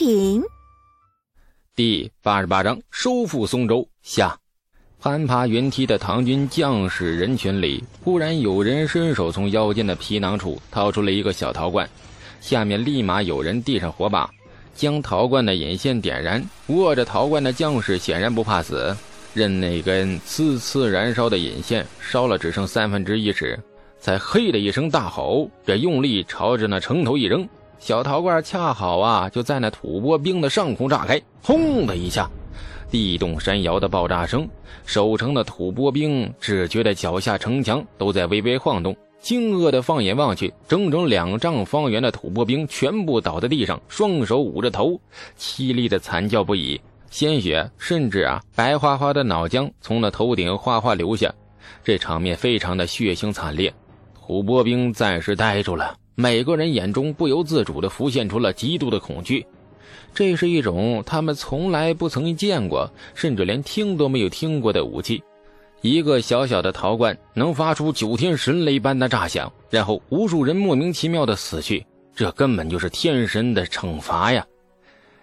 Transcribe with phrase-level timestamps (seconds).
[0.00, 0.42] 品。
[1.76, 4.34] 第八十八章收复松州下。
[4.98, 11.86] 攀爬云梯的唐军将士人群里，忽然有人伸手从腰间的皮囊处掏出了一个小陶罐，
[12.40, 14.30] 下面立马有人递上火把，
[14.74, 16.42] 将陶罐的引线点燃。
[16.68, 18.96] 握着陶罐的将士显然不怕死，
[19.34, 23.58] 任那根呲呲燃烧的引线烧了只剩三分之一时，
[23.98, 27.46] 才嘿的一声大吼，这用力朝着那城头一扔，
[27.80, 32.30] 小陶罐恰好啊就在那吐蕃兵的上空炸开，轰的一下。
[32.90, 34.46] 地动山摇的爆炸声，
[34.84, 45.00] 守城的吐蕃兵只觉得脚下城墙都在微微晃动，惊愕的放眼望去，整整两丈方圆的吐蕃兵全部倒在地上，双手捂着头，
[45.38, 51.32] 凄厉的惨叫不已，鲜血甚至啊白花花的脑浆从那头顶哗哗流下，
[51.82, 53.72] 这场面非常的血腥惨烈。
[54.14, 59.46] 吐蕃兵暂时呆住了，每个人眼中不由自主地浮现出了极度的恐惧。
[60.12, 65.22] 这是一种他们从来不曾见过，甚至连听都没有听过的武器。
[65.80, 71.82] 一个小小的陶罐能发出九天神雷般的炸响，然后无数人莫名其妙的死去，
[72.14, 74.44] 这根本就是天神的惩罚呀！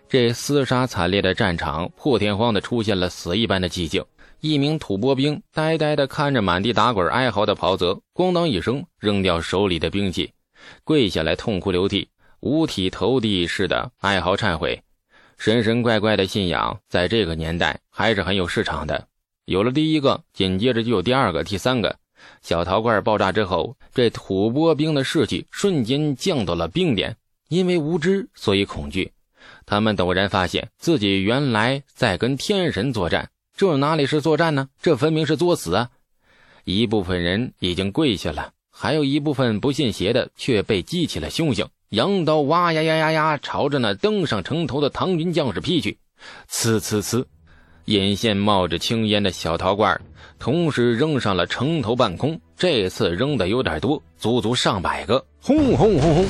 [0.09, 4.03] 这厮杀惨烈的战场，破天荒的出现了死一般的寂静。
[4.39, 10.31] 一名吐蕃兵呆呆的看着满地打滚哀嚎的袍泽，咣当一声扔掉手里的兵器，
[10.83, 12.09] 跪下来痛哭流涕。
[12.39, 14.81] 五体投地似的哀嚎忏悔，
[15.37, 19.07] 神神怪怪的信仰在这个年代还是很有市场的。
[19.45, 21.97] 有了第一个，紧接着就有第二个、第三个。
[22.41, 27.15] 小陶罐爆炸之后，这吐蕃兵的士气瞬间降到了冰点。
[27.49, 29.11] 因为无知，所以恐惧。
[29.65, 34.69] 他们陡然发现自己原来在跟天神作战，这哪里是作战呢？
[34.81, 35.89] 这分明是作死啊！
[36.65, 41.67] 一部分人已经跪下了，还有一部分不信邪的却被激起了凶性。
[41.89, 45.97] 羊刀哇呀呀呀呀，朝着那登上城头的唐军将士劈去。
[46.47, 47.25] 呲呲呲，
[47.85, 49.99] 引线冒着青烟的小陶罐，
[50.37, 52.39] 同时扔上了城头半空。
[52.55, 55.25] 这次扔的有点多，足足上百个。
[55.41, 56.25] 轰轰轰轰，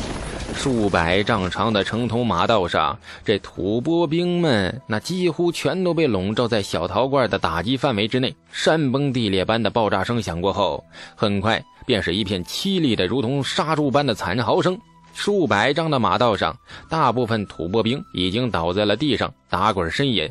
[0.56, 8.34] 数百丈长的城头马道上，这吐蕃兵们那几乎全都被笼罩在小陶罐的打击范围之内。
[8.54, 10.82] 山崩地裂般的爆炸声响过后，
[11.14, 14.78] 很快便是一片凄厉的，如同杀猪般的惨嚎声。
[15.14, 16.56] 数百丈的马道上，
[16.90, 20.30] 大部分吐蕃兵已经倒在了地上打滚呻吟，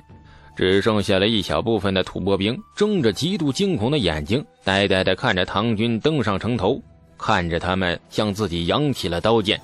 [0.54, 6.80] 只剩下了一小部分的吐蕃兵睁着极度惊恐的眼睛，呆呆地看着唐军登上城头，
[7.16, 9.58] 看着他们向自己扬起了刀剑。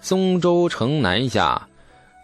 [0.00, 1.68] 松州城南下，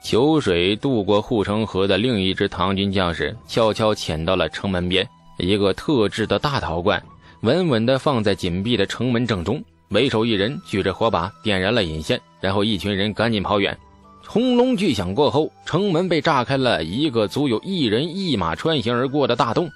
[0.03, 5.07] 裘水渡过护城河的另一支唐军将士悄悄潜到了城门边，
[5.37, 7.03] 一个特制的大陶罐
[7.41, 9.63] 稳稳地放在紧闭的城门正中。
[9.91, 13.77] 为首一人举着火把点燃了引线，然后一群人赶紧跑远。
[14.27, 19.71] 轰隆巨响过后，城门被炸开了一个足有一人一马穿行而过的大洞。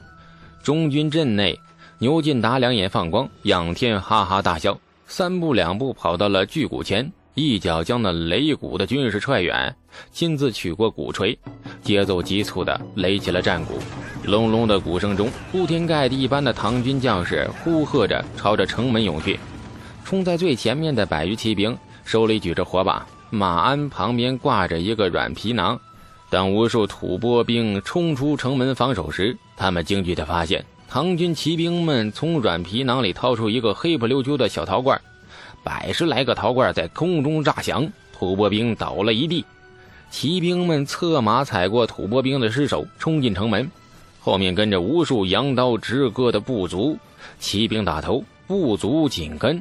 [0.62, 1.58] 中军阵内，
[1.98, 9.74] 牛进达两眼放光，仰天哈哈大笑，三步两步跑到了巨鼓前，一脚将那擂鼓的军士踹远，
[10.12, 11.38] 亲自取过鼓槌，
[11.82, 13.78] 节奏急促的擂起了战鼓。
[14.24, 19.38] 隆隆的鼓声中，铺天盖地一般的唐军将士呼喝着朝着城门涌去。
[20.04, 25.78] 冲在最前面的百余骑兵手里举着火把，马鞍旁边挂着一个软皮囊。
[26.30, 35.00] 当无数吐蕃兵冲出城门防守时，他们惊惧地发现，唐军骑兵们从软皮囊里掏出一个黑不溜秋的小陶罐，
[35.62, 39.44] 百十来个陶罐在空中炸响，吐蕃兵倒了一地。
[40.10, 43.70] 骑兵们策马踩过吐蕃兵的尸首，冲进城门，
[44.22, 46.96] 后面跟着无数扬刀直戈的部族。
[47.40, 49.60] 骑兵打头，部族紧跟。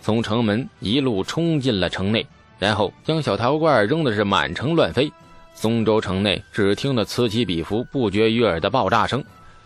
[0.00, 2.24] 从城门一路冲进了城内，
[2.58, 5.10] 然后将小陶罐扔的是满城乱飞。
[5.54, 9.22] 松州城内只听得此起彼伏、不绝于耳的爆炸声。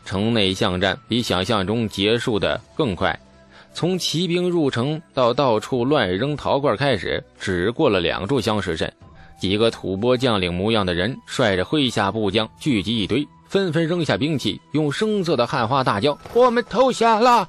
[0.06, 3.18] 城内巷战比想象中结束的更快，
[3.74, 8.90] 从骑兵入城到到处乱扔陶罐开始，只过了两炷香时辰。
[9.38, 17.48] 几个吐蕃将领模样的人率着麾下部将聚集一堆，纷纷扔下兵器，用声色的汉话大叫：“我们投降了！”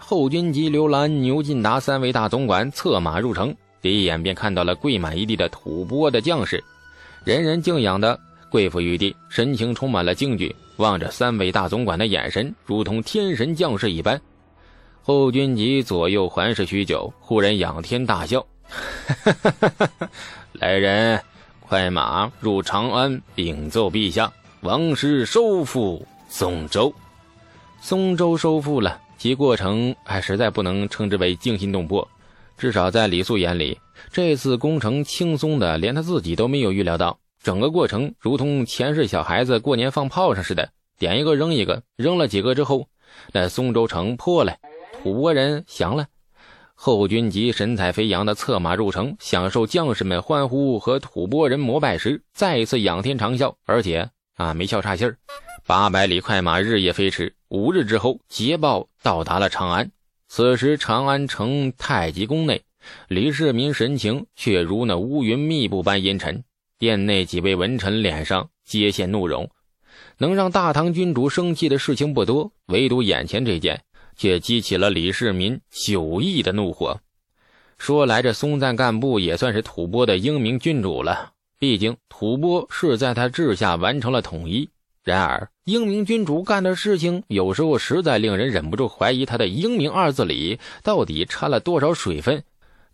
[0.00, 6.64] 后军及刘兰、牛进达三位大总管策马入城，第一眼便看到了跪满一地的吐蕃的将士，
[7.24, 8.18] 人人敬仰的
[8.50, 14.18] 跪伏于地，神情充满了惊惧，望着三位大总管的眼神如同天神降世一般。
[15.02, 18.42] 后军及左右环视许久，忽然仰天大笑
[20.52, 21.20] ：“来人，
[21.60, 24.32] 快马入长安禀奏陛下，
[24.62, 26.92] 王师收复松州，
[27.80, 32.08] 松州收复了。”其过程还实在不能称之为惊心动魄，
[32.56, 33.78] 至少在李肃眼里，
[34.12, 37.18] 这次攻城轻松的连他自己都没有预料到。
[37.42, 42.86] 整个过程如同前世小孩子过年放炮仗似的，点一个扔一个，扔了几个之后，
[43.32, 44.56] 那松州城破了，
[45.02, 46.06] 吐蕃人降了。
[46.74, 55.18] 后军及神采飞扬的策马入城，享受将士们欢呼和吐蕃人膜拜时，再一次仰天长啸，而且啊没笑岔气儿。
[55.66, 59.90] 八百里快马日夜飞驰，五日之后捷报到达了长安。
[60.28, 62.62] 此时长安城太极宫内，
[63.08, 66.42] 李世民神情却如那乌云密布般阴沉，
[66.78, 69.50] 殿内几位文臣脸上皆现怒容。
[70.16, 73.82] 能让大唐君主生气的事情不多，唯独眼前这件。
[74.20, 77.00] 却激起了李世民九亿的怒火。
[77.78, 81.34] 说来，这松赞干部也算是吐蕃的英明君主了。
[81.58, 84.70] 毕竟吐蕃是在他治下完成了统一。
[85.04, 92.42] 然而，英明君主干的事情，有时候实在令人忍不住怀疑他的“英明”二字里到底掺了多少水分。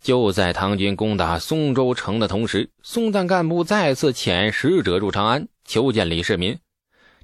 [0.01, 6.57] 就在唐军攻打松州城的同时，松赞干部再次遣使者入长安求见李世民。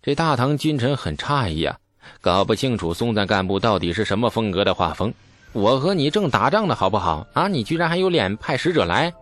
[0.01, 1.77] 这大唐君臣很诧异啊。
[2.19, 5.13] 搞不清楚松赞干部到底是什么风格的画风。
[5.53, 7.47] 我和你正打仗呢，好不好啊？
[7.47, 9.13] 你居然还有脸派使者来？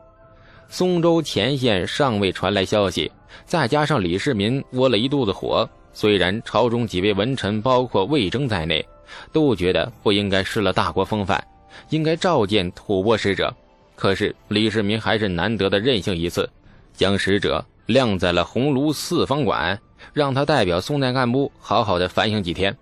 [0.69, 3.12] 松州前线尚未传来消息，
[3.45, 8.86] 再加上李世民窝了一肚子火，虽然朝中几位文臣，包括魏征在内，
[9.33, 11.44] 都觉得不应该失了大国风范，
[11.89, 13.54] 应该召见吐蕃使者，
[13.95, 16.48] 可是李世民还是难得的任性一次，
[16.94, 19.77] 将使者晾在了鸿胪四方馆。
[20.13, 22.75] 让他代表松赞干部好好的反省几天。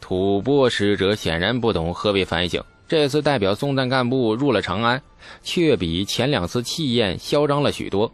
[0.00, 5.02] 吐蕃使者显然不懂何为反省，这次代表松赞干部入了长安，
[5.42, 8.12] 却比前两次气焰嚣张了许多。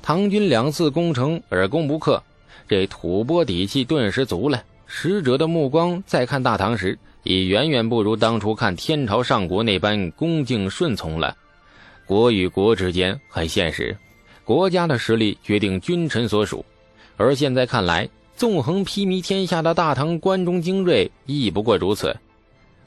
[0.00, 2.22] 唐军两次攻城而攻不克，
[2.68, 4.62] 这吐蕃底气顿时足了。
[4.86, 11.36] 使者的目光再看大唐时，已远远不如当初看天朝上国那般恭敬顺从了。
[12.06, 13.96] 国与国之间很现实，
[14.44, 16.64] 国家的实力决定君臣所属。
[17.16, 22.14] 而现在看来，纵横披靡天下的大唐关中精锐亦不过如此。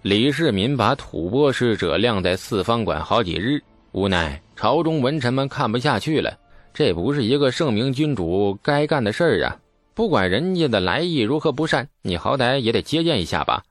[0.07, 3.61] 李世民把吐蕃使者晾在四方馆好几日，
[3.91, 6.39] 无奈朝中文臣们看不下去了。
[6.73, 9.59] 这不是一个圣明君主该干的事儿啊！
[9.93, 13.65] 不管人家的来意如何不善，你好歹也得接见一下吧。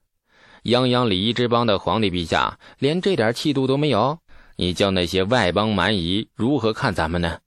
[0.62, 4.18] 泱泱礼仪之邦的皇帝陛下，连这点气度都没有，
[4.56, 7.38] 你叫那些外邦蛮夷如何看咱们呢？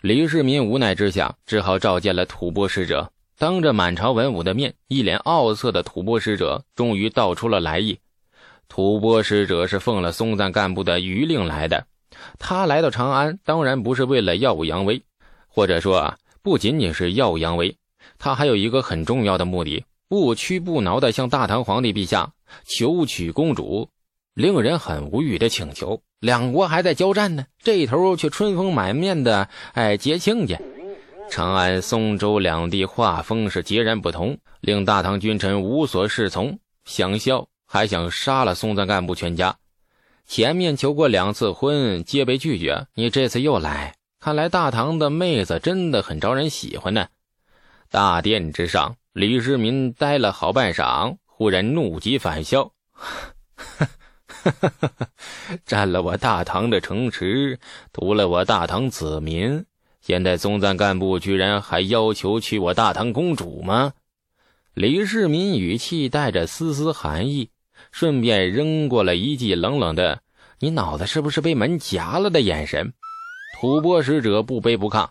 [0.00, 3.10] 李世民无奈之下，只好召见了吐蕃使者。
[3.36, 7.98] 当着满朝文武的面，一脸傲色的吐蕃使者终于道出了来意。
[8.72, 11.84] 吐蕃使者是奉了松赞干部的余令来的，
[12.38, 15.02] 他来到长安，当然不是为了耀武扬威，
[15.46, 17.76] 或者说啊，不仅仅是耀武扬威，
[18.18, 22.32] 他还有一个很重要的目的：不屈不挠地向大唐皇帝陛下
[22.64, 23.86] 求娶公主。
[24.32, 30.58] 令人很无语的请求，两国还在交战呢，这一头却春风满面的哎结亲家。
[31.30, 39.56] 长安、松州两地画风是截然不同，令大唐君臣无所适从，想笑还想杀了松赞干部全家。
[40.26, 47.08] 前面求过两次婚，皆被拒绝，你这次又来，看来大唐的妹子真的很招人喜欢呢。
[47.88, 53.16] 大殿之上，李世民呆了好半晌，忽然怒极反笑，呵。
[54.26, 55.08] 哈哈哈哈
[55.64, 57.58] 占了我大唐的城池，
[57.90, 59.64] 屠了我大唐子民，
[60.02, 63.94] 现在松赞干部居然还要求娶我大唐公主吗？
[64.74, 67.48] 李世民语气带着丝丝寒意，
[67.90, 70.20] 顺便扔过了一记冷冷的
[70.60, 72.92] “你脑子是不是被门夹了”的眼神。
[73.58, 75.08] 吐蕃使者不卑不亢：“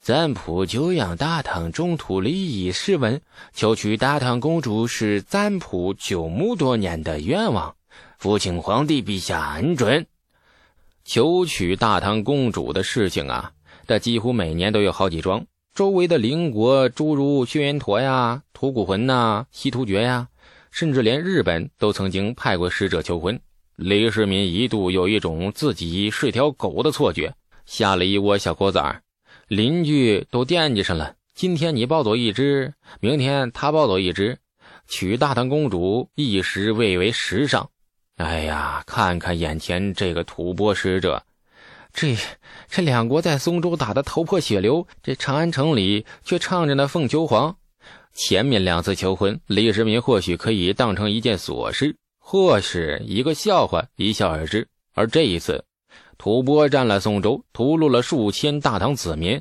[0.00, 3.20] 赞普久仰大唐中土礼仪诗文，
[3.52, 7.74] 求娶大唐公主是赞普九牧多年的愿望。”
[8.18, 10.06] 父请皇帝陛下恩准，
[11.04, 13.52] 求娶大唐公主的事情啊，
[13.86, 15.44] 这几乎每年都有好几桩。
[15.74, 20.28] 周围的邻国，诸如轩辕陀呀、吐谷浑呐、西突厥呀，
[20.72, 23.38] 甚至连日本都曾经派过使者求婚。
[23.76, 27.32] 李世民一度有一种自己是条狗的错觉，
[27.64, 29.00] 下了一窝小狗崽
[29.46, 31.14] 邻居都惦记上了。
[31.34, 34.38] 今天你抱走一只，明天他抱走一只，
[34.88, 37.70] 娶大唐公主一时蔚为时尚。
[38.16, 41.22] 哎呀，看看眼前这个吐蕃使者，
[41.92, 42.16] 这
[42.68, 47.56] 这两国在松州打得头破血流，这长安城里却唱着那凤求凰。
[48.14, 54.68] 前面两次求婚，李世民或许可以当成一件琐事，或是一个笑话，一笑而之。
[54.94, 55.64] 而这一次，
[56.18, 59.40] 吐蕃占了宋州，屠戮了数千大唐子民，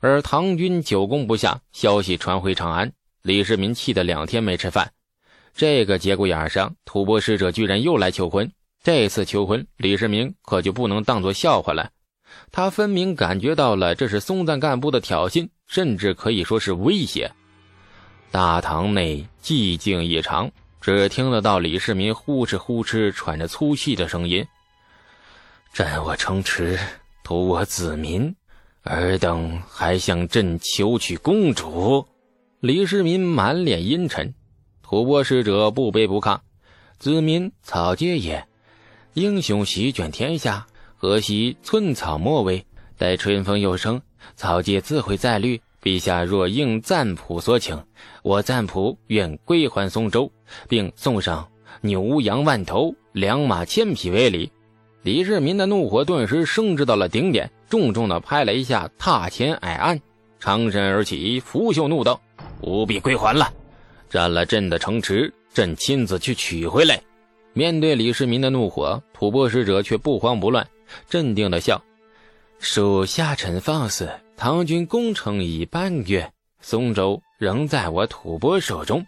[0.00, 4.90] 而唐军久攻不下，消息传回长安，李世民气得两天没吃饭。
[5.54, 8.50] 这个节骨眼上，吐蕃使者居然又来求婚。
[8.82, 11.90] 这次求婚，李世民可就不能当做笑话了。
[12.50, 17.30] 他分明感觉到了这是松赞干部的挑衅，甚至可以说是威胁。
[18.30, 20.50] 大堂内寂静异常，
[20.82, 24.46] 只听得到李世民呼哧呼哧喘着粗气的声音
[25.72, 26.78] ：“占我城池，
[27.24, 28.36] 屠我子民，
[28.82, 32.06] 尔等还向朕求取公主？”
[32.60, 34.34] 李世民满脸阴沉。
[34.82, 36.40] 吐蕃使者不卑不亢
[37.00, 38.46] ：“子民草芥也，
[39.14, 40.66] 英雄席卷天下。”
[41.00, 42.66] 何惜寸草莫为？
[42.96, 44.02] 待春风又生，
[44.34, 45.62] 草芥自会再绿。
[45.82, 47.84] 陛下若应赞普所请，
[48.22, 50.30] 我赞普愿归还松州，
[50.68, 51.48] 并送上
[51.80, 54.50] 牛羊万头、良马千匹为礼。
[55.02, 60.00] 李世民的怒火顿时升至到了顶点，重重的拍了一下榻前矮案，
[60.40, 62.20] 长身而起，拂袖怒道
[62.60, 63.52] ：“不必归还了，
[64.10, 67.00] 占了朕的城池，朕亲自去取回来。”
[67.54, 70.66] 面对李世民的怒火，吐蕃使者却不慌不乱。
[71.08, 71.82] 镇定的笑，
[72.58, 74.10] 属下臣放肆。
[74.38, 76.30] 唐军攻城已半月，
[76.60, 79.04] 松州仍在我吐蕃手中。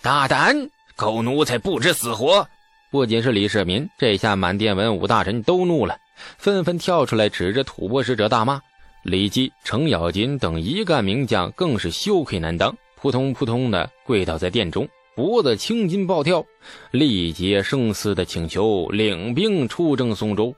[0.00, 2.48] 大胆，狗奴才不知死活！
[2.90, 5.98] 不仅是李世民，这下满殿文武大臣都怒了，
[6.38, 8.58] 纷纷跳出来指着吐蕃使者大骂。
[9.02, 16.42] 李基、程咬金等一干名将更是羞愧难当，扑通扑通的跪倒在殿中，脖子青筋暴跳，
[16.90, 20.54] 力竭声嘶的请求领兵出征松州。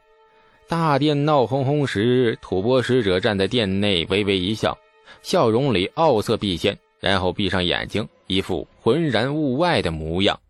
[0.73, 4.79] 大殿闹哄哄时，吐蕃使者站在殿内，微微一笑，
[5.21, 10.41] 笑容里傲色毕现，然后闭上眼睛，一副浑然物外的模样。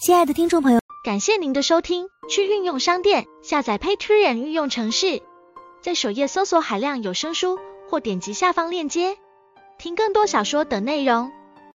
[0.00, 5.20] 亲爱的听众朋友，感谢您的收听，去运用商店下载 Patreon 运用城市，
[5.80, 7.58] 在首页搜索海量有声书，
[7.90, 9.16] 或点击下方链接
[9.76, 11.32] 听更多小说等内容。